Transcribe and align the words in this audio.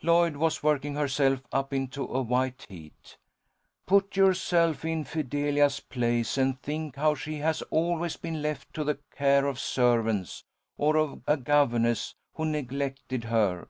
Lloyd 0.00 0.36
was 0.36 0.62
working 0.62 0.94
herself 0.94 1.40
up 1.50 1.72
into 1.72 2.04
a 2.04 2.22
white 2.22 2.66
heat. 2.68 3.18
"Put 3.84 4.16
yourself 4.16 4.84
in 4.84 5.02
Fidelia's 5.02 5.80
place, 5.80 6.38
and 6.38 6.56
think 6.62 6.94
how 6.94 7.16
she 7.16 7.38
has 7.38 7.62
always 7.62 8.16
been 8.16 8.42
left 8.42 8.72
to 8.74 8.84
the 8.84 9.00
care 9.10 9.44
of 9.48 9.58
servants, 9.58 10.44
or 10.76 10.96
of 10.96 11.22
a 11.26 11.36
governess 11.36 12.14
who 12.34 12.44
neglected 12.44 13.24
her. 13.24 13.66